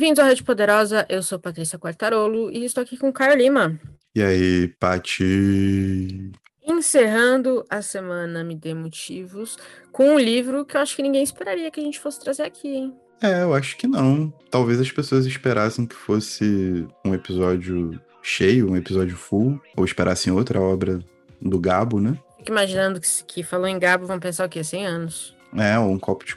Bem-vindos 0.00 0.24
à 0.24 0.28
Rede 0.28 0.42
Poderosa, 0.42 1.04
eu 1.10 1.22
sou 1.22 1.38
Patrícia 1.38 1.78
Quartarolo 1.78 2.50
e 2.50 2.64
estou 2.64 2.82
aqui 2.82 2.96
com 2.96 3.12
Caio 3.12 3.36
Lima. 3.36 3.78
E 4.14 4.22
aí, 4.22 4.68
Pati? 4.80 6.32
Encerrando 6.66 7.62
a 7.68 7.82
semana 7.82 8.42
Me 8.42 8.56
Dê 8.56 8.72
Motivos 8.72 9.58
com 9.92 10.14
um 10.14 10.18
livro 10.18 10.64
que 10.64 10.74
eu 10.74 10.80
acho 10.80 10.96
que 10.96 11.02
ninguém 11.02 11.22
esperaria 11.22 11.70
que 11.70 11.78
a 11.78 11.82
gente 11.82 12.00
fosse 12.00 12.18
trazer 12.18 12.44
aqui, 12.44 12.68
hein? 12.68 12.94
É, 13.20 13.42
eu 13.42 13.52
acho 13.52 13.76
que 13.76 13.86
não. 13.86 14.32
Talvez 14.50 14.80
as 14.80 14.90
pessoas 14.90 15.26
esperassem 15.26 15.84
que 15.84 15.94
fosse 15.94 16.88
um 17.04 17.12
episódio 17.12 18.00
cheio, 18.22 18.70
um 18.70 18.76
episódio 18.78 19.18
full, 19.18 19.60
ou 19.76 19.84
esperassem 19.84 20.32
outra 20.32 20.58
obra 20.62 20.98
do 21.42 21.60
Gabo, 21.60 22.00
né? 22.00 22.16
Fico 22.38 22.52
imaginando 22.52 22.98
que, 22.98 23.06
que 23.26 23.42
falou 23.42 23.66
em 23.66 23.78
Gabo, 23.78 24.06
vão 24.06 24.18
pensar 24.18 24.46
o 24.46 24.48
quê? 24.48 24.64
100 24.64 24.86
anos. 24.86 25.39
É, 25.56 25.78
ou 25.78 25.90
um 25.90 25.98
copo 25.98 26.24
de, 26.24 26.36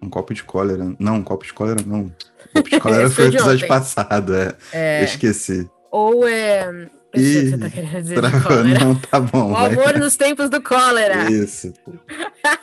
um 0.00 0.08
copo 0.08 0.34
de 0.34 0.44
cólera. 0.44 0.94
Não, 0.98 1.16
um 1.16 1.22
copo 1.22 1.44
de 1.44 1.52
cólera 1.52 1.82
não. 1.86 2.00
Um 2.00 2.12
copo 2.54 2.70
de 2.70 2.78
cólera 2.80 3.10
foi 3.10 3.26
o 3.26 3.28
episódio 3.28 3.66
passado, 3.66 4.34
é. 4.34 4.54
é. 4.72 5.00
Eu 5.00 5.04
esqueci. 5.04 5.68
Ou 5.90 6.26
é 6.26 6.88
eu 7.12 7.20
sei 7.20 7.38
o 7.38 7.42
que 7.42 7.50
você 7.50 7.58
tá 7.58 7.70
querendo 7.70 8.02
dizer 8.02 8.42
cólera. 8.42 8.84
Não, 8.84 8.94
tá 8.94 9.20
bom. 9.20 9.52
O 9.52 9.56
amor 9.56 9.98
nos 9.98 10.16
tempos 10.16 10.48
do 10.48 10.62
cólera. 10.62 11.30
Isso. 11.30 11.72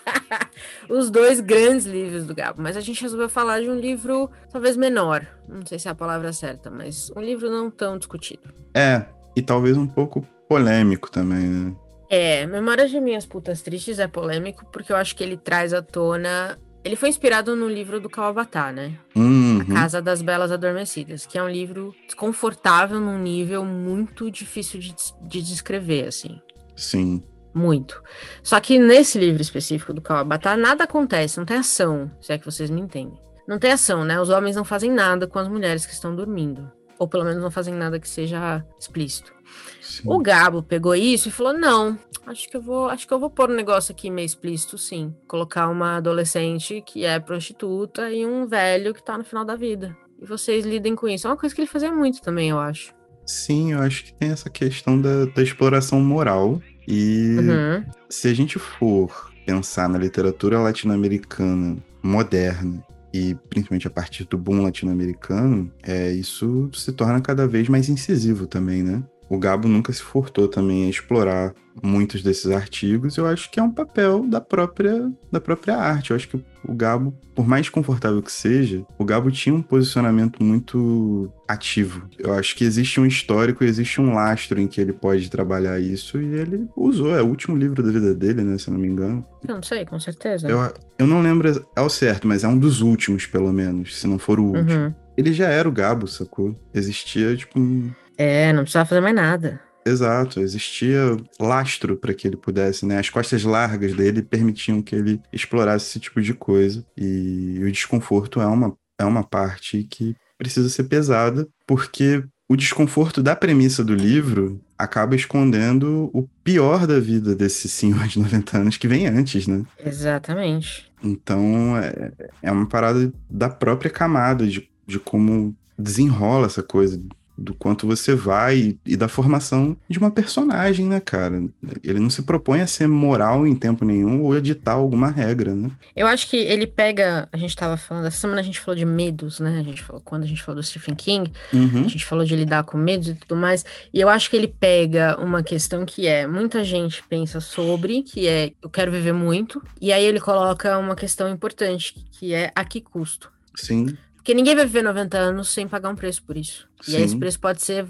Os 0.89 1.11
dois 1.11 1.39
grandes 1.39 1.85
livros 1.85 2.25
do 2.25 2.33
Gabo. 2.33 2.61
Mas 2.61 2.75
a 2.75 2.81
gente 2.81 3.01
resolveu 3.01 3.29
falar 3.29 3.61
de 3.61 3.69
um 3.69 3.75
livro 3.75 4.29
talvez 4.51 4.75
menor. 4.75 5.25
Não 5.47 5.63
sei 5.65 5.77
se 5.77 5.87
é 5.87 5.91
a 5.91 5.95
palavra 5.95 6.33
certa, 6.33 6.71
mas 6.71 7.11
um 7.15 7.21
livro 7.21 7.49
não 7.49 7.69
tão 7.69 7.97
discutido. 7.97 8.51
É, 8.73 9.05
e 9.35 9.41
talvez 9.41 9.77
um 9.77 9.87
pouco 9.87 10.25
polêmico 10.47 11.11
também, 11.11 11.45
né? 11.45 11.73
É, 12.09 12.45
Memórias 12.47 12.89
de 12.89 12.99
Minhas 12.99 13.25
Putas 13.25 13.61
Tristes 13.61 13.99
é 13.99 14.07
polêmico 14.07 14.65
porque 14.71 14.91
eu 14.91 14.95
acho 14.95 15.15
que 15.15 15.23
ele 15.23 15.37
traz 15.37 15.73
à 15.73 15.81
tona 15.81 16.57
ele 16.83 16.95
foi 16.95 17.09
inspirado 17.09 17.55
no 17.55 17.67
livro 17.67 17.99
do 17.99 18.09
Kawabata, 18.09 18.71
né? 18.71 18.97
Uhum. 19.15 19.59
A 19.61 19.65
Casa 19.65 20.01
das 20.01 20.21
Belas 20.21 20.51
Adormecidas, 20.51 21.25
que 21.25 21.37
é 21.37 21.43
um 21.43 21.49
livro 21.49 21.93
desconfortável 22.05 22.99
num 22.99 23.19
nível 23.19 23.65
muito 23.65 24.31
difícil 24.31 24.79
de, 24.79 24.95
de 25.21 25.41
descrever, 25.41 26.07
assim. 26.07 26.41
Sim. 26.75 27.21
Muito. 27.53 28.01
Só 28.41 28.59
que 28.59 28.79
nesse 28.79 29.19
livro 29.19 29.41
específico 29.41 29.93
do 29.93 30.01
Kawabata, 30.01 30.55
nada 30.55 30.85
acontece, 30.85 31.37
não 31.37 31.45
tem 31.45 31.57
ação, 31.57 32.09
se 32.21 32.31
é 32.31 32.37
que 32.37 32.45
vocês 32.45 32.69
me 32.69 32.79
entendem. 32.79 33.19
Não 33.47 33.59
tem 33.59 33.71
ação, 33.71 34.05
né? 34.05 34.21
Os 34.21 34.29
homens 34.29 34.55
não 34.55 34.63
fazem 34.63 34.91
nada 34.91 35.27
com 35.27 35.39
as 35.39 35.47
mulheres 35.47 35.85
que 35.85 35.93
estão 35.93 36.15
dormindo. 36.15 36.71
Ou 36.99 37.07
pelo 37.07 37.23
menos 37.23 37.41
não 37.41 37.49
fazem 37.49 37.73
nada 37.73 37.99
que 37.99 38.07
seja 38.07 38.63
explícito. 38.77 39.33
Sim. 39.81 40.03
O 40.05 40.19
Gabo 40.19 40.61
pegou 40.61 40.93
isso 40.93 41.29
e 41.29 41.31
falou: 41.31 41.53
não, 41.53 41.97
acho 42.27 42.49
que 42.49 42.57
eu 42.57 42.61
vou, 42.61 42.89
acho 42.89 43.07
que 43.07 43.13
eu 43.13 43.19
vou 43.19 43.29
pôr 43.29 43.49
um 43.49 43.55
negócio 43.55 43.93
aqui 43.93 44.11
meio 44.11 44.25
explícito, 44.25 44.77
sim. 44.77 45.15
Colocar 45.27 45.69
uma 45.69 45.97
adolescente 45.97 46.83
que 46.85 47.05
é 47.05 47.19
prostituta 47.19 48.11
e 48.11 48.25
um 48.25 48.45
velho 48.45 48.93
que 48.93 49.01
tá 49.01 49.17
no 49.17 49.23
final 49.23 49.45
da 49.45 49.55
vida. 49.55 49.95
E 50.21 50.25
vocês 50.25 50.65
lidem 50.65 50.95
com 50.95 51.07
isso. 51.07 51.25
É 51.25 51.29
uma 51.29 51.37
coisa 51.37 51.55
que 51.55 51.61
ele 51.61 51.69
fazia 51.69 51.91
muito 51.91 52.21
também, 52.21 52.49
eu 52.49 52.59
acho. 52.59 52.93
Sim, 53.25 53.73
eu 53.73 53.79
acho 53.79 54.05
que 54.05 54.13
tem 54.13 54.31
essa 54.31 54.49
questão 54.49 54.99
da, 54.99 55.25
da 55.25 55.41
exploração 55.41 56.01
moral. 56.01 56.61
E 56.87 57.37
uhum. 57.37 57.85
se 58.09 58.27
a 58.27 58.33
gente 58.33 58.59
for 58.59 59.31
pensar 59.45 59.87
na 59.87 59.97
literatura 59.97 60.59
latino-americana 60.59 61.77
moderna 62.03 62.83
e 63.13 63.35
principalmente 63.49 63.87
a 63.87 63.91
partir 63.91 64.25
do 64.25 64.37
boom 64.37 64.61
latino-americano, 64.61 65.71
é, 65.83 66.11
isso 66.11 66.69
se 66.73 66.91
torna 66.91 67.19
cada 67.21 67.47
vez 67.47 67.67
mais 67.67 67.89
incisivo 67.89 68.47
também, 68.47 68.83
né? 68.83 69.03
O 69.29 69.37
Gabo 69.37 69.67
nunca 69.67 69.93
se 69.93 70.01
furtou 70.01 70.47
também 70.47 70.87
a 70.87 70.89
explorar 70.89 71.53
muitos 71.81 72.23
desses 72.23 72.51
artigos. 72.51 73.15
Eu 73.15 73.27
acho 73.27 73.49
que 73.51 73.59
é 73.59 73.63
um 73.63 73.71
papel 73.71 74.25
da 74.27 74.41
própria, 74.41 75.09
da 75.31 75.39
própria 75.39 75.77
arte. 75.77 76.09
Eu 76.09 76.15
acho 76.15 76.27
que 76.27 76.43
o 76.67 76.73
Gabo, 76.73 77.13
por 77.35 77.47
mais 77.47 77.69
confortável 77.69 78.21
que 78.21 78.31
seja, 78.31 78.83
o 78.97 79.05
Gabo 79.05 79.31
tinha 79.31 79.53
um 79.53 79.61
posicionamento 79.61 80.43
muito 80.43 81.31
ativo. 81.47 82.09
Eu 82.17 82.33
acho 82.33 82.55
que 82.55 82.63
existe 82.63 82.99
um 82.99 83.05
histórico, 83.05 83.63
existe 83.63 84.01
um 84.01 84.13
lastro 84.13 84.59
em 84.59 84.67
que 84.67 84.81
ele 84.81 84.93
pode 84.93 85.29
trabalhar 85.29 85.79
isso 85.79 86.19
e 86.19 86.33
ele 86.33 86.67
usou. 86.75 87.15
É 87.15 87.21
o 87.21 87.27
último 87.27 87.55
livro 87.55 87.83
da 87.83 87.91
vida 87.91 88.13
dele, 88.13 88.43
né? 88.43 88.57
Se 88.57 88.67
eu 88.67 88.73
não 88.73 88.81
me 88.81 88.87
engano. 88.87 89.23
Eu 89.47 89.55
não 89.55 89.63
sei, 89.63 89.85
com 89.85 89.99
certeza. 89.99 90.47
Eu, 90.47 90.59
eu 90.97 91.07
não 91.07 91.21
lembro 91.21 91.65
ao 91.75 91.89
certo, 91.89 92.27
mas 92.27 92.43
é 92.43 92.47
um 92.47 92.57
dos 92.57 92.81
últimos, 92.81 93.25
pelo 93.25 93.53
menos, 93.53 93.97
se 93.97 94.07
não 94.07 94.17
for 94.17 94.39
o 94.39 94.45
último. 94.45 94.85
Uhum. 94.85 94.93
Ele 95.15 95.33
já 95.33 95.47
era 95.49 95.67
o 95.67 95.71
Gabo, 95.71 96.07
sacou? 96.07 96.55
Existia, 96.73 97.35
tipo, 97.35 97.59
um 97.59 97.91
é, 98.19 98.51
não 98.51 98.63
precisava 98.63 98.89
fazer 98.89 98.99
mais 98.99 99.15
nada. 99.15 99.61
Exato, 99.85 100.41
existia 100.41 101.15
lastro 101.39 101.95
para 101.95 102.13
que 102.13 102.27
ele 102.27 102.35
pudesse, 102.35 102.85
né? 102.85 102.99
As 102.99 103.09
costas 103.09 103.43
largas 103.43 103.93
dele 103.93 104.21
permitiam 104.21 104.81
que 104.81 104.93
ele 104.93 105.21
explorasse 105.31 105.85
esse 105.85 105.99
tipo 106.01 106.21
de 106.21 106.33
coisa. 106.33 106.85
E 106.97 107.59
o 107.63 107.71
desconforto 107.71 108.41
é 108.41 108.45
uma, 108.45 108.75
é 108.99 109.05
uma 109.05 109.23
parte 109.23 109.87
que 109.89 110.15
precisa 110.37 110.67
ser 110.67 110.83
pesada, 110.83 111.47
porque 111.65 112.21
o 112.47 112.57
desconforto 112.57 113.23
da 113.23 113.35
premissa 113.35 113.83
do 113.83 113.95
livro 113.95 114.59
acaba 114.77 115.15
escondendo 115.15 116.09
o 116.13 116.27
pior 116.43 116.85
da 116.85 116.99
vida 116.99 117.33
desse 117.33 117.69
senhor 117.69 118.05
de 118.07 118.19
90 118.19 118.57
anos 118.57 118.77
que 118.77 118.87
vem 118.87 119.07
antes, 119.07 119.47
né? 119.47 119.63
Exatamente. 119.83 120.91
Então, 121.01 121.77
é, 121.77 122.11
é 122.41 122.51
uma 122.51 122.67
parada 122.67 123.11
da 123.29 123.49
própria 123.49 123.89
camada 123.89 124.45
de, 124.45 124.69
de 124.85 124.99
como 124.99 125.55
desenrola 125.77 126.47
essa 126.47 126.61
coisa 126.61 126.99
do 127.39 127.53
quanto 127.53 127.87
você 127.87 128.13
vai 128.13 128.77
e, 128.85 128.97
da 128.97 129.07
formação 129.07 129.75
de 129.87 129.97
uma 129.97 130.11
personagem, 130.11 130.85
né, 130.85 130.99
cara? 130.99 131.41
Ele 131.83 131.99
não 131.99 132.09
se 132.09 132.21
propõe 132.23 132.61
a 132.61 132.67
ser 132.67 132.87
moral 132.87 133.47
em 133.47 133.55
tempo 133.55 133.85
nenhum 133.85 134.21
ou 134.23 134.35
editar 134.35 134.73
alguma 134.73 135.09
regra, 135.09 135.55
né? 135.55 135.71
Eu 135.95 136.05
acho 136.05 136.29
que 136.29 136.37
ele 136.37 136.67
pega. 136.67 137.27
A 137.31 137.37
gente 137.37 137.55
tava 137.55 137.77
falando, 137.77 138.07
essa 138.07 138.17
semana 138.17 138.41
a 138.41 138.43
gente 138.43 138.59
falou 138.59 138.77
de 138.77 138.85
medos, 138.85 139.39
né? 139.39 139.59
A 139.59 139.63
gente 139.63 139.81
falou, 139.81 140.01
quando 140.03 140.23
a 140.23 140.27
gente 140.27 140.43
falou 140.43 140.61
do 140.61 140.65
Stephen 140.65 140.95
King, 140.95 141.31
uhum. 141.53 141.85
a 141.85 141.87
gente 141.87 142.05
falou 142.05 142.25
de 142.25 142.35
lidar 142.35 142.63
com 142.63 142.77
medos 142.77 143.07
e 143.07 143.15
tudo 143.15 143.35
mais. 143.35 143.63
E 143.93 144.01
eu 144.01 144.09
acho 144.09 144.29
que 144.29 144.35
ele 144.35 144.47
pega 144.47 145.17
uma 145.19 145.41
questão 145.41 145.85
que 145.85 146.07
é: 146.07 146.27
muita 146.27 146.63
gente 146.63 147.01
pensa 147.07 147.39
sobre, 147.39 148.03
que 148.03 148.27
é 148.27 148.51
eu 148.61 148.69
quero 148.69 148.91
viver 148.91 149.13
muito, 149.13 149.61
e 149.79 149.93
aí 149.93 150.03
ele 150.03 150.19
coloca 150.19 150.77
uma 150.77 150.95
questão 150.95 151.29
importante, 151.29 151.93
que 152.11 152.33
é 152.33 152.51
a 152.53 152.65
que 152.65 152.81
custo. 152.81 153.31
Sim. 153.55 153.97
Porque 154.29 154.35
ninguém 154.35 154.55
vai 154.55 154.67
viver 154.67 154.83
90 154.83 155.17
anos 155.17 155.49
sem 155.49 155.67
pagar 155.67 155.89
um 155.89 155.95
preço 155.95 156.21
por 156.21 156.37
isso. 156.37 156.69
Sim. 156.81 156.91
E 156.91 156.95
aí 156.97 157.01
esse 157.01 157.17
preço 157.17 157.39
pode 157.39 157.63
ser 157.63 157.87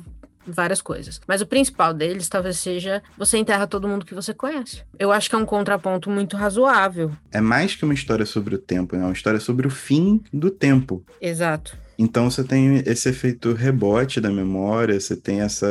várias 0.47 0.81
coisas. 0.81 1.19
Mas 1.27 1.41
o 1.41 1.45
principal 1.45 1.94
deles 1.94 2.29
talvez 2.29 2.57
seja 2.57 3.03
você 3.17 3.38
enterra 3.38 3.67
todo 3.67 3.89
mundo 3.89 4.05
que 4.05 4.16
você 4.16 4.33
conhece. 4.33 4.81
Eu 4.97 5.11
acho 5.11 5.29
que 5.29 5.35
é 5.35 5.38
um 5.38 5.45
contraponto 5.45 6.09
muito 6.09 6.38
razoável. 6.38 7.11
É 7.29 7.41
mais 7.41 7.75
que 7.75 7.83
uma 7.83 7.94
história 7.94 8.25
sobre 8.25 8.55
o 8.55 8.57
tempo, 8.57 8.95
né? 8.95 9.01
É 9.01 9.05
uma 9.05 9.11
história 9.11 9.38
sobre 9.41 9.67
o 9.67 9.69
fim 9.69 10.23
do 10.31 10.50
tempo. 10.50 11.03
Exato. 11.19 11.77
Então 11.97 12.31
você 12.31 12.41
tem 12.41 12.83
esse 12.85 13.09
efeito 13.09 13.51
rebote 13.51 14.21
da 14.21 14.31
memória, 14.31 14.97
você 14.97 15.17
tem 15.17 15.41
essa 15.41 15.67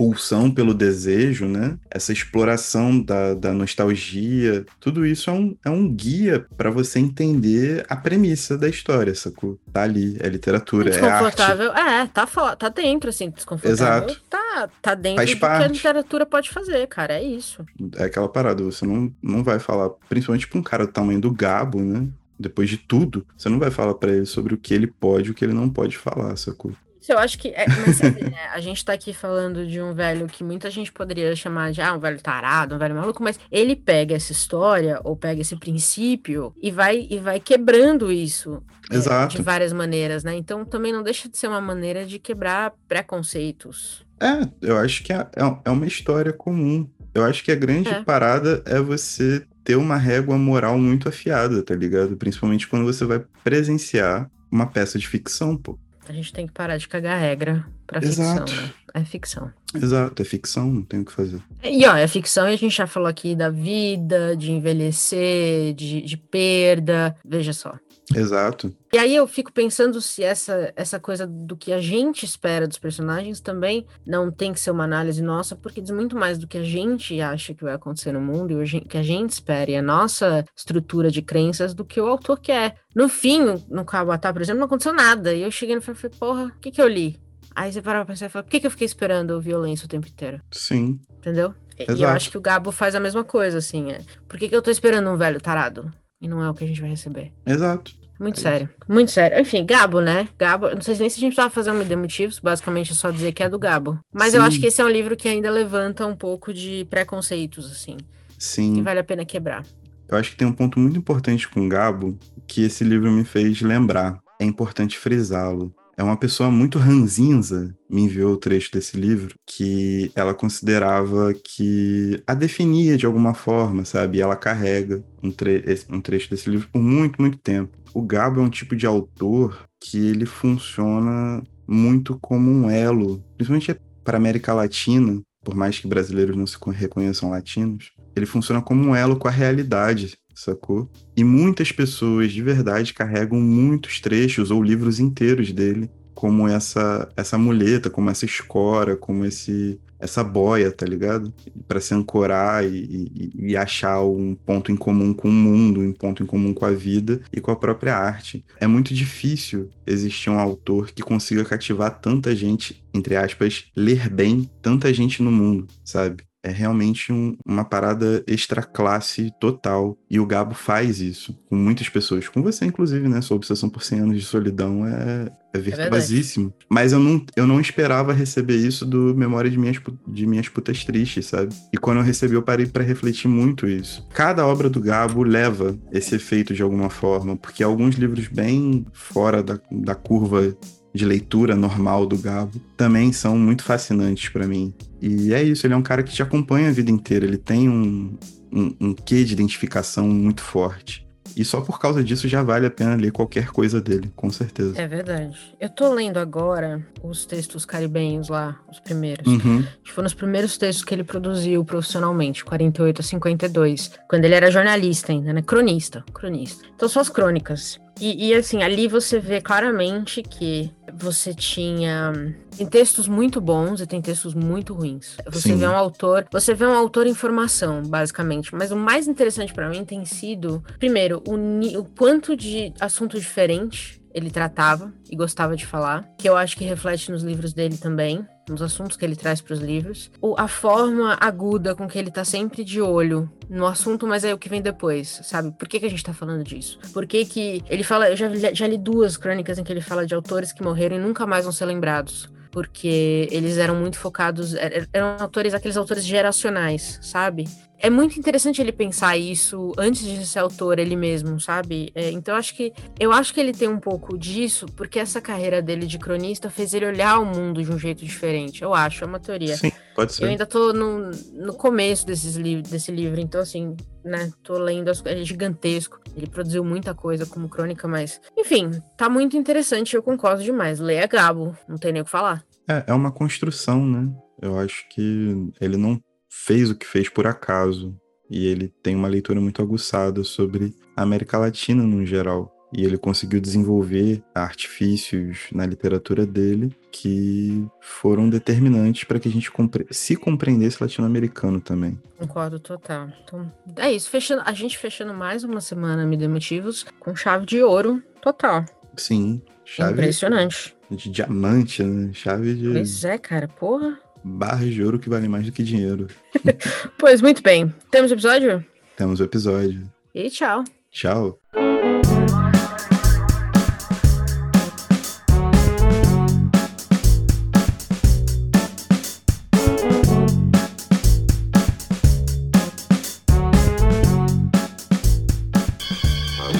pulsão 0.00 0.50
pelo 0.50 0.72
desejo, 0.72 1.44
né? 1.44 1.76
Essa 1.90 2.10
exploração 2.10 2.98
da, 2.98 3.34
da 3.34 3.52
nostalgia, 3.52 4.64
tudo 4.80 5.04
isso 5.04 5.28
é 5.28 5.32
um, 5.34 5.54
é 5.62 5.68
um 5.68 5.86
guia 5.92 6.46
para 6.56 6.70
você 6.70 6.98
entender 6.98 7.84
a 7.86 7.94
premissa 7.94 8.56
da 8.56 8.66
história, 8.66 9.14
sacou? 9.14 9.58
Tá 9.70 9.82
ali, 9.82 10.16
é 10.18 10.26
literatura, 10.30 10.88
é 10.88 10.92
desconfortável, 10.92 11.72
é, 11.74 12.06
tá, 12.06 12.26
tá 12.56 12.70
dentro, 12.70 13.10
assim, 13.10 13.28
desconfortável. 13.28 14.08
Exato. 14.08 14.22
Tá, 14.30 14.70
tá 14.80 14.94
dentro 14.94 15.18
Faz 15.18 15.34
do 15.34 15.38
parte. 15.38 15.58
que 15.58 15.64
a 15.64 15.68
literatura 15.68 16.24
pode 16.24 16.48
fazer, 16.48 16.86
cara, 16.86 17.12
é 17.12 17.22
isso. 17.22 17.62
É 17.96 18.04
aquela 18.04 18.30
parada, 18.30 18.64
você 18.64 18.86
não, 18.86 19.12
não 19.22 19.44
vai 19.44 19.58
falar, 19.58 19.90
principalmente 20.08 20.48
pra 20.48 20.58
um 20.58 20.62
cara 20.62 20.86
do 20.86 20.92
tamanho 20.92 21.20
do 21.20 21.30
Gabo, 21.30 21.78
né? 21.78 22.08
Depois 22.38 22.70
de 22.70 22.78
tudo, 22.78 23.26
você 23.36 23.50
não 23.50 23.58
vai 23.58 23.70
falar 23.70 23.92
para 23.92 24.12
ele 24.12 24.24
sobre 24.24 24.54
o 24.54 24.56
que 24.56 24.72
ele 24.72 24.86
pode 24.86 25.28
e 25.28 25.30
o 25.30 25.34
que 25.34 25.44
ele 25.44 25.52
não 25.52 25.68
pode 25.68 25.98
falar, 25.98 26.34
sacou? 26.36 26.72
Eu 27.08 27.18
acho 27.18 27.38
que. 27.38 27.48
É, 27.48 27.66
mas, 27.68 28.00
né, 28.00 28.48
a 28.52 28.60
gente 28.60 28.84
tá 28.84 28.92
aqui 28.92 29.12
falando 29.12 29.66
de 29.66 29.80
um 29.80 29.94
velho 29.94 30.26
que 30.26 30.44
muita 30.44 30.70
gente 30.70 30.92
poderia 30.92 31.34
chamar 31.34 31.72
de 31.72 31.80
ah, 31.80 31.94
um 31.94 31.98
velho 31.98 32.20
tarado, 32.20 32.74
um 32.74 32.78
velho 32.78 32.94
maluco, 32.94 33.22
mas 33.22 33.38
ele 33.50 33.74
pega 33.74 34.14
essa 34.14 34.32
história 34.32 35.00
ou 35.04 35.16
pega 35.16 35.40
esse 35.40 35.56
princípio 35.56 36.54
e 36.60 36.70
vai, 36.70 37.06
e 37.08 37.18
vai 37.18 37.40
quebrando 37.40 38.12
isso 38.12 38.62
é, 38.90 39.26
de 39.26 39.40
várias 39.42 39.72
maneiras, 39.72 40.24
né? 40.24 40.36
Então 40.36 40.64
também 40.64 40.92
não 40.92 41.02
deixa 41.02 41.28
de 41.28 41.38
ser 41.38 41.48
uma 41.48 41.60
maneira 41.60 42.04
de 42.04 42.18
quebrar 42.18 42.74
preconceitos. 42.88 44.04
É, 44.20 44.46
eu 44.60 44.76
acho 44.76 45.02
que 45.02 45.12
é, 45.12 45.16
é, 45.16 45.56
é 45.64 45.70
uma 45.70 45.86
história 45.86 46.32
comum. 46.32 46.88
Eu 47.14 47.24
acho 47.24 47.42
que 47.42 47.50
a 47.50 47.56
grande 47.56 47.88
é. 47.88 48.02
parada 48.04 48.62
é 48.66 48.78
você 48.80 49.44
ter 49.64 49.76
uma 49.76 49.96
régua 49.96 50.36
moral 50.36 50.78
muito 50.78 51.08
afiada, 51.08 51.62
tá 51.62 51.74
ligado? 51.74 52.16
Principalmente 52.16 52.68
quando 52.68 52.84
você 52.84 53.04
vai 53.04 53.22
presenciar 53.42 54.30
uma 54.50 54.66
peça 54.66 54.98
de 54.98 55.08
ficção, 55.08 55.56
pô. 55.56 55.78
A 56.08 56.12
gente 56.12 56.32
tem 56.32 56.46
que 56.46 56.52
parar 56.52 56.76
de 56.76 56.88
cagar 56.88 57.20
regra 57.20 57.64
pra 57.86 58.02
Exato. 58.02 58.46
ficção, 58.50 58.62
né? 58.64 58.72
É 58.94 59.04
ficção. 59.04 59.52
Exato, 59.74 60.22
é 60.22 60.24
ficção, 60.24 60.66
não 60.70 60.82
tem 60.82 61.00
o 61.00 61.04
que 61.04 61.12
fazer. 61.12 61.40
E 61.62 61.86
ó, 61.86 61.94
é 61.96 62.08
ficção 62.08 62.48
e 62.48 62.54
a 62.54 62.56
gente 62.56 62.76
já 62.76 62.86
falou 62.86 63.08
aqui 63.08 63.36
da 63.36 63.48
vida, 63.48 64.36
de 64.36 64.50
envelhecer, 64.50 65.72
de, 65.74 66.02
de 66.02 66.16
perda. 66.16 67.16
Veja 67.24 67.52
só. 67.52 67.78
Exato. 68.14 68.74
E 68.92 68.98
aí 68.98 69.14
eu 69.14 69.26
fico 69.26 69.52
pensando 69.52 70.00
se 70.00 70.22
essa, 70.22 70.72
essa 70.74 70.98
coisa 70.98 71.26
do 71.26 71.56
que 71.56 71.72
a 71.72 71.80
gente 71.80 72.24
espera 72.24 72.66
dos 72.66 72.78
personagens 72.78 73.40
também 73.40 73.86
não 74.04 74.30
tem 74.30 74.52
que 74.52 74.60
ser 74.60 74.72
uma 74.72 74.84
análise 74.84 75.22
nossa, 75.22 75.54
porque 75.54 75.80
diz 75.80 75.90
muito 75.90 76.16
mais 76.16 76.36
do 76.36 76.46
que 76.46 76.58
a 76.58 76.62
gente 76.62 77.20
acha 77.20 77.54
que 77.54 77.62
vai 77.62 77.74
acontecer 77.74 78.12
no 78.12 78.20
mundo 78.20 78.52
e 78.52 78.56
o 78.56 78.88
que 78.88 78.98
a 78.98 79.02
gente 79.02 79.30
espera 79.30 79.70
e 79.70 79.76
a 79.76 79.82
nossa 79.82 80.44
estrutura 80.56 81.10
de 81.10 81.22
crenças 81.22 81.72
do 81.72 81.84
que 81.84 82.00
o 82.00 82.08
autor 82.08 82.40
quer. 82.40 82.76
No 82.94 83.08
fim, 83.08 83.40
no 83.68 83.84
Kabatá, 83.84 84.32
por 84.32 84.42
exemplo, 84.42 84.58
não 84.58 84.66
aconteceu 84.66 84.92
nada. 84.92 85.32
E 85.32 85.42
eu 85.42 85.50
cheguei 85.50 85.76
no 85.76 85.82
filme 85.82 85.96
e 85.96 86.00
falei, 86.00 86.16
porra, 86.18 86.44
o 86.46 86.60
que, 86.60 86.70
que 86.70 86.82
eu 86.82 86.88
li? 86.88 87.20
Aí 87.54 87.72
você 87.72 87.82
para 87.82 87.98
pra 87.98 88.06
pensar 88.06 88.26
e 88.26 88.28
fala, 88.28 88.42
por 88.42 88.50
que, 88.50 88.60
que 88.60 88.66
eu 88.66 88.70
fiquei 88.70 88.86
esperando 88.86 89.40
violência 89.40 89.86
o 89.86 89.88
tempo 89.88 90.08
inteiro? 90.08 90.40
Sim. 90.50 91.00
Entendeu? 91.18 91.54
Exato. 91.78 91.98
E 91.98 92.02
eu 92.02 92.08
acho 92.08 92.30
que 92.30 92.38
o 92.38 92.40
Gabo 92.40 92.70
faz 92.70 92.94
a 92.94 93.00
mesma 93.00 93.24
coisa, 93.24 93.58
assim. 93.58 93.90
É. 93.92 94.00
Por 94.28 94.38
que, 94.38 94.48
que 94.48 94.54
eu 94.54 94.62
tô 94.62 94.70
esperando 94.70 95.08
um 95.10 95.16
velho 95.16 95.40
tarado? 95.40 95.90
E 96.20 96.28
não 96.28 96.42
é 96.42 96.50
o 96.50 96.54
que 96.54 96.64
a 96.64 96.66
gente 96.66 96.80
vai 96.80 96.90
receber. 96.90 97.32
Exato. 97.46 97.92
Muito 98.18 98.38
é 98.38 98.42
sério, 98.42 98.68
isso. 98.68 98.92
muito 98.92 99.10
sério. 99.10 99.40
Enfim, 99.40 99.64
Gabo, 99.64 100.00
né? 100.00 100.28
Gabo, 100.38 100.68
não 100.74 100.82
sei 100.82 100.94
nem 100.98 101.08
se 101.08 101.16
a 101.16 101.20
gente 101.20 101.34
precisava 101.34 101.48
fazer 101.48 101.70
um 101.70 101.82
de 101.82 101.96
motivos, 101.96 102.38
basicamente 102.38 102.92
é 102.92 102.94
só 102.94 103.10
dizer 103.10 103.32
que 103.32 103.42
é 103.42 103.48
do 103.48 103.58
Gabo. 103.58 103.98
Mas 104.12 104.32
Sim. 104.32 104.36
eu 104.36 104.42
acho 104.42 104.60
que 104.60 104.66
esse 104.66 104.80
é 104.82 104.84
um 104.84 104.90
livro 104.90 105.16
que 105.16 105.26
ainda 105.26 105.50
levanta 105.50 106.06
um 106.06 106.14
pouco 106.14 106.52
de 106.52 106.86
preconceitos, 106.90 107.72
assim. 107.72 107.96
Sim. 108.38 108.74
Que 108.74 108.82
vale 108.82 109.00
a 109.00 109.04
pena 109.04 109.24
quebrar. 109.24 109.64
Eu 110.06 110.18
acho 110.18 110.32
que 110.32 110.36
tem 110.36 110.46
um 110.46 110.52
ponto 110.52 110.78
muito 110.78 110.98
importante 110.98 111.48
com 111.48 111.64
o 111.64 111.68
Gabo 111.68 112.18
que 112.46 112.62
esse 112.62 112.84
livro 112.84 113.10
me 113.10 113.24
fez 113.24 113.62
lembrar. 113.62 114.18
É 114.38 114.44
importante 114.44 114.98
frisá-lo 114.98 115.74
é 116.00 116.02
uma 116.02 116.16
pessoa 116.16 116.50
muito 116.50 116.78
ranzinza, 116.78 117.76
me 117.88 118.00
enviou 118.04 118.32
o 118.32 118.36
trecho 118.38 118.72
desse 118.72 118.96
livro, 118.96 119.34
que 119.46 120.10
ela 120.14 120.32
considerava 120.32 121.34
que 121.34 122.22
a 122.26 122.32
definia 122.32 122.96
de 122.96 123.04
alguma 123.04 123.34
forma, 123.34 123.84
sabe? 123.84 124.16
E 124.16 124.22
ela 124.22 124.34
carrega 124.34 125.04
um, 125.22 125.30
tre 125.30 125.62
um 125.90 126.00
trecho 126.00 126.30
desse 126.30 126.48
livro 126.48 126.70
por 126.72 126.80
muito, 126.80 127.20
muito 127.20 127.36
tempo. 127.36 127.76
O 127.92 128.00
Gabo 128.00 128.40
é 128.40 128.42
um 128.42 128.48
tipo 128.48 128.74
de 128.74 128.86
autor 128.86 129.68
que 129.78 129.98
ele 129.98 130.24
funciona 130.24 131.42
muito 131.68 132.18
como 132.18 132.50
um 132.50 132.70
elo, 132.70 133.22
principalmente 133.36 133.78
para 134.02 134.16
a 134.16 134.20
América 134.20 134.54
Latina, 134.54 135.20
por 135.44 135.54
mais 135.54 135.78
que 135.78 135.86
brasileiros 135.86 136.34
não 136.34 136.46
se 136.46 136.56
reconheçam 136.70 137.28
latinos, 137.28 137.92
ele 138.14 138.26
funciona 138.26 138.60
como 138.60 138.88
um 138.88 138.94
elo 138.94 139.16
com 139.16 139.28
a 139.28 139.30
realidade, 139.30 140.18
sacou? 140.34 140.90
E 141.16 141.24
muitas 141.24 141.72
pessoas 141.72 142.32
de 142.32 142.42
verdade 142.42 142.94
carregam 142.94 143.40
muitos 143.40 144.00
trechos 144.00 144.50
ou 144.50 144.62
livros 144.62 145.00
inteiros 145.00 145.52
dele 145.52 145.90
como 146.14 146.46
essa 146.46 147.08
essa 147.16 147.38
muleta, 147.38 147.88
como 147.88 148.10
essa 148.10 148.24
escora, 148.24 148.96
como 148.96 149.24
esse 149.24 149.80
essa 149.98 150.24
boia, 150.24 150.72
tá 150.72 150.86
ligado? 150.86 151.32
Para 151.68 151.80
se 151.80 151.94
ancorar 151.94 152.64
e, 152.64 153.10
e, 153.14 153.50
e, 153.50 153.56
achar 153.56 154.02
um 154.02 154.34
ponto 154.34 154.72
em 154.72 154.76
comum 154.76 155.12
com 155.12 155.28
o 155.28 155.32
mundo, 155.32 155.80
um 155.80 155.92
ponto 155.92 156.22
em 156.22 156.26
comum 156.26 156.54
com 156.54 156.64
a 156.64 156.70
vida 156.70 157.20
e 157.32 157.40
com 157.40 157.50
a 157.50 157.56
própria 157.56 157.96
arte. 157.96 158.44
É 158.58 158.66
muito 158.66 158.94
difícil 158.94 159.68
existir 159.86 160.30
um 160.30 160.38
autor 160.38 160.90
que 160.90 161.02
consiga 161.02 161.44
cativar 161.44 162.00
tanta 162.00 162.34
gente, 162.34 162.82
entre 162.94 163.14
aspas, 163.14 163.66
ler 163.76 164.08
bem 164.08 164.50
tanta 164.62 164.92
gente 164.92 165.22
no 165.22 165.30
mundo, 165.30 165.66
sabe? 165.84 166.22
É 166.42 166.50
realmente 166.50 167.12
um, 167.12 167.36
uma 167.44 167.64
parada 167.64 168.22
extra 168.26 168.62
classe 168.62 169.32
total. 169.40 169.96
E 170.10 170.18
o 170.18 170.26
Gabo 170.26 170.54
faz 170.54 171.00
isso 171.00 171.38
com 171.48 171.56
muitas 171.56 171.88
pessoas. 171.88 172.28
Com 172.28 172.42
você, 172.42 172.64
inclusive, 172.64 173.08
né? 173.08 173.20
Sua 173.20 173.36
obsessão 173.36 173.68
por 173.68 173.82
100 173.82 174.00
anos 174.00 174.18
de 174.18 174.24
solidão 174.24 174.86
é, 174.86 175.30
é, 175.54 175.58
é 175.58 175.60
virtuosíssimo. 175.60 176.52
É 176.60 176.64
Mas 176.68 176.92
eu 176.92 176.98
não, 176.98 177.24
eu 177.36 177.46
não 177.46 177.60
esperava 177.60 178.12
receber 178.12 178.56
isso 178.56 178.86
do 178.86 179.14
Memória 179.14 179.50
de 179.50 179.58
Minhas, 179.58 179.78
de 180.06 180.26
minhas 180.26 180.48
Putas 180.48 180.84
Tristes, 180.84 181.26
sabe? 181.26 181.54
E 181.72 181.76
quando 181.76 181.98
eu 181.98 182.04
recebi, 182.04 182.34
eu 182.34 182.42
parei 182.42 182.66
para 182.66 182.84
refletir 182.84 183.28
muito 183.28 183.68
isso. 183.68 184.06
Cada 184.14 184.46
obra 184.46 184.70
do 184.70 184.80
Gabo 184.80 185.22
leva 185.22 185.78
esse 185.92 186.14
efeito 186.14 186.54
de 186.54 186.62
alguma 186.62 186.88
forma, 186.88 187.36
porque 187.36 187.62
alguns 187.62 187.96
livros 187.96 188.28
bem 188.28 188.86
fora 188.92 189.42
da, 189.42 189.60
da 189.70 189.94
curva 189.94 190.56
de 190.92 191.04
leitura 191.04 191.54
normal 191.54 192.06
do 192.06 192.18
Gabo 192.18 192.60
também 192.76 193.12
são 193.12 193.38
muito 193.38 193.62
fascinantes 193.62 194.28
para 194.28 194.46
mim. 194.46 194.74
E 195.00 195.32
é 195.32 195.42
isso, 195.42 195.66
ele 195.66 195.74
é 195.74 195.76
um 195.76 195.82
cara 195.82 196.02
que 196.02 196.12
te 196.12 196.22
acompanha 196.22 196.68
a 196.68 196.72
vida 196.72 196.90
inteira, 196.90 197.24
ele 197.24 197.38
tem 197.38 197.68
um, 197.68 198.16
um, 198.52 198.74
um 198.80 198.94
quê 198.94 199.24
de 199.24 199.32
identificação 199.32 200.08
muito 200.08 200.42
forte. 200.42 201.06
E 201.36 201.44
só 201.44 201.60
por 201.60 201.78
causa 201.78 202.02
disso 202.02 202.28
já 202.28 202.42
vale 202.42 202.66
a 202.66 202.70
pena 202.70 202.96
ler 202.96 203.12
qualquer 203.12 203.50
coisa 203.50 203.80
dele, 203.80 204.10
com 204.16 204.30
certeza. 204.30 204.80
É 204.80 204.86
verdade. 204.86 205.38
Eu 205.60 205.68
tô 205.68 205.92
lendo 205.92 206.18
agora 206.18 206.84
os 207.02 207.24
textos 207.24 207.64
caribenhos 207.64 208.28
lá, 208.28 208.58
os 208.70 208.80
primeiros. 208.80 209.26
Uhum. 209.26 209.64
Foram 209.84 210.06
os 210.06 210.14
primeiros 210.14 210.56
textos 210.58 210.84
que 210.84 210.94
ele 210.94 211.04
produziu 211.04 211.64
profissionalmente, 211.64 212.44
48 212.44 213.00
a 213.00 213.04
52, 213.04 213.92
quando 214.08 214.24
ele 214.24 214.34
era 214.34 214.50
jornalista 214.50 215.12
ainda, 215.12 215.32
né? 215.32 215.42
Cronista, 215.42 216.04
cronista. 216.12 216.64
Então 216.74 216.88
são 216.88 217.00
as 217.00 217.08
crônicas. 217.08 217.78
E, 218.00 218.28
e, 218.28 218.34
assim, 218.34 218.62
ali 218.62 218.88
você 218.88 219.18
vê 219.18 219.40
claramente 219.40 220.22
que 220.22 220.70
você 220.94 221.34
tinha. 221.34 222.12
Tem 222.56 222.66
textos 222.66 223.06
muito 223.06 223.40
bons 223.40 223.80
e 223.80 223.86
tem 223.86 224.00
textos 224.00 224.34
muito 224.34 224.74
ruins. 224.74 225.16
Você 225.26 225.50
Sim. 225.50 225.56
vê 225.56 225.68
um 225.68 225.76
autor. 225.76 226.26
Você 226.32 226.54
vê 226.54 226.66
um 226.66 226.74
autor 226.74 227.06
em 227.06 227.14
formação, 227.14 227.82
basicamente. 227.82 228.54
Mas 228.54 228.72
o 228.72 228.76
mais 228.76 229.06
interessante 229.06 229.52
para 229.52 229.68
mim 229.68 229.84
tem 229.84 230.04
sido, 230.04 230.62
primeiro, 230.78 231.22
o, 231.26 231.34
o 231.78 231.84
quanto 231.84 232.34
de 232.34 232.72
assunto 232.80 233.18
diferente 233.18 234.00
ele 234.12 234.30
tratava 234.30 234.92
e 235.08 235.16
gostava 235.16 235.54
de 235.54 235.64
falar, 235.64 236.04
que 236.18 236.28
eu 236.28 236.36
acho 236.36 236.56
que 236.56 236.64
reflete 236.64 237.10
nos 237.10 237.22
livros 237.22 237.52
dele 237.52 237.76
também, 237.76 238.26
nos 238.48 238.62
assuntos 238.62 238.96
que 238.96 239.04
ele 239.04 239.16
traz 239.16 239.40
para 239.40 239.54
os 239.54 239.60
livros. 239.60 240.10
O, 240.20 240.34
a 240.38 240.48
forma 240.48 241.16
aguda 241.20 241.74
com 241.74 241.88
que 241.88 241.98
ele 241.98 242.10
tá 242.10 242.24
sempre 242.24 242.64
de 242.64 242.80
olho 242.80 243.30
no 243.48 243.66
assunto, 243.66 244.06
mas 244.06 244.24
é 244.24 244.32
o 244.32 244.38
que 244.38 244.48
vem 244.48 244.62
depois, 244.62 245.20
sabe? 245.24 245.52
Por 245.52 245.68
que, 245.68 245.80
que 245.80 245.86
a 245.86 245.90
gente 245.90 246.04
tá 246.04 246.12
falando 246.12 246.42
disso? 246.42 246.78
Por 246.92 247.06
que 247.06 247.24
que 247.24 247.62
ele 247.68 247.82
fala, 247.82 248.10
eu 248.10 248.16
já, 248.16 248.28
já 248.52 248.66
li 248.66 248.78
duas 248.78 249.16
crônicas 249.16 249.58
em 249.58 249.64
que 249.64 249.72
ele 249.72 249.80
fala 249.80 250.06
de 250.06 250.14
autores 250.14 250.52
que 250.52 250.62
morreram 250.62 250.96
e 250.96 251.00
nunca 251.00 251.26
mais 251.26 251.44
vão 251.44 251.52
ser 251.52 251.66
lembrados 251.66 252.28
porque 252.50 253.28
eles 253.30 253.58
eram 253.58 253.76
muito 253.76 253.98
focados, 253.98 254.54
eram 254.92 255.16
autores, 255.18 255.54
aqueles 255.54 255.76
autores 255.76 256.04
geracionais, 256.04 256.98
sabe? 257.02 257.44
é 257.82 257.88
muito 257.88 258.18
interessante 258.18 258.60
ele 258.60 258.72
pensar 258.72 259.16
isso 259.16 259.72
antes 259.78 260.02
de 260.02 260.26
ser 260.26 260.40
autor 260.40 260.78
ele 260.78 260.94
mesmo, 260.94 261.40
sabe? 261.40 261.90
É, 261.94 262.10
então 262.10 262.36
acho 262.36 262.54
que 262.54 262.72
eu 262.98 263.10
acho 263.10 263.32
que 263.32 263.40
ele 263.40 263.52
tem 263.52 263.68
um 263.68 263.78
pouco 263.78 264.18
disso, 264.18 264.66
porque 264.76 264.98
essa 264.98 265.20
carreira 265.20 265.62
dele 265.62 265.86
de 265.86 265.98
cronista 265.98 266.50
fez 266.50 266.74
ele 266.74 266.84
olhar 266.84 267.18
o 267.18 267.24
mundo 267.24 267.64
de 267.64 267.72
um 267.72 267.78
jeito 267.78 268.04
diferente. 268.04 268.62
Eu 268.62 268.74
acho, 268.74 269.02
é 269.02 269.06
uma 269.06 269.18
teoria. 269.18 269.56
Sim, 269.56 269.72
pode 270.00 270.14
ser. 270.14 270.24
Eu 270.24 270.28
ainda 270.28 270.46
tô 270.46 270.72
no, 270.72 271.10
no 271.32 271.54
começo 271.54 272.06
desses 272.06 272.36
li 272.36 272.62
desse 272.62 272.90
livro, 272.90 273.20
então 273.20 273.40
assim, 273.40 273.76
né, 274.04 274.30
tô 274.42 274.58
lendo, 274.58 274.88
as, 274.88 275.04
é 275.04 275.22
gigantesco. 275.24 276.00
Ele 276.16 276.26
produziu 276.26 276.64
muita 276.64 276.94
coisa 276.94 277.26
como 277.26 277.48
crônica, 277.48 277.86
mas 277.86 278.20
enfim, 278.36 278.70
tá 278.96 279.08
muito 279.08 279.36
interessante, 279.36 279.94
eu 279.94 280.02
concordo 280.02 280.42
demais. 280.42 280.80
Leia 280.80 281.06
Gabo, 281.06 281.56
não 281.68 281.76
tem 281.76 281.92
nem 281.92 282.02
o 282.02 282.04
que 282.04 282.10
falar. 282.10 282.44
É, 282.68 282.84
é 282.88 282.94
uma 282.94 283.12
construção, 283.12 283.84
né? 283.84 284.10
Eu 284.40 284.58
acho 284.58 284.88
que 284.88 285.50
ele 285.60 285.76
não 285.76 286.00
fez 286.28 286.70
o 286.70 286.74
que 286.74 286.86
fez 286.86 287.08
por 287.08 287.26
acaso. 287.26 287.94
E 288.30 288.46
ele 288.46 288.68
tem 288.68 288.94
uma 288.94 289.08
leitura 289.08 289.40
muito 289.40 289.60
aguçada 289.60 290.22
sobre 290.22 290.72
a 290.96 291.02
América 291.02 291.36
Latina 291.36 291.82
no 291.82 292.06
geral. 292.06 292.48
E 292.72 292.84
ele 292.84 292.96
conseguiu 292.96 293.40
desenvolver 293.40 294.22
artifícios 294.34 295.48
na 295.52 295.66
literatura 295.66 296.24
dele 296.24 296.74
que 296.92 297.66
foram 297.80 298.28
determinantes 298.28 299.04
para 299.04 299.18
que 299.18 299.28
a 299.28 299.32
gente 299.32 299.50
compre 299.50 299.86
se 299.90 300.14
compreendesse 300.16 300.80
latino-americano 300.80 301.60
também. 301.60 302.00
Concordo 302.18 302.60
total. 302.60 303.08
Então, 303.24 303.52
é 303.76 303.90
isso. 303.92 304.08
Fechando, 304.08 304.42
a 304.44 304.52
gente 304.52 304.78
fechando 304.78 305.12
mais 305.12 305.42
uma 305.42 305.60
semana 305.60 306.06
Me 306.06 306.16
Dê 306.16 306.28
Motivos 306.28 306.86
com 307.00 307.14
chave 307.14 307.44
de 307.44 307.62
ouro 307.62 308.02
total. 308.20 308.64
Sim. 308.96 309.42
Chave 309.64 309.92
Impressionante. 309.92 310.76
De 310.90 311.10
diamante, 311.10 311.82
né? 311.82 312.10
Chave 312.12 312.54
de. 312.54 312.72
Pois 312.72 313.04
é, 313.04 313.18
cara. 313.18 313.48
Porra 313.48 313.98
barras 314.22 314.72
de 314.72 314.82
ouro 314.82 314.98
que 314.98 315.08
valem 315.08 315.28
mais 315.28 315.46
do 315.46 315.52
que 315.52 315.62
dinheiro. 315.62 316.06
pois 316.98 317.20
muito 317.20 317.42
bem. 317.42 317.72
Temos 317.90 318.12
episódio? 318.12 318.64
Temos 318.96 319.20
o 319.20 319.24
episódio. 319.24 319.90
E 320.14 320.28
tchau. 320.28 320.64
Tchau. 320.90 321.38